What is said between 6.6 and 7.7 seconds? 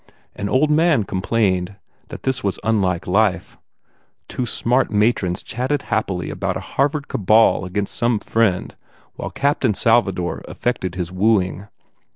Harvard cabal